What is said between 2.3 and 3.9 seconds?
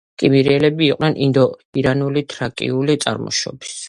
თრაკიული წარმოშობის.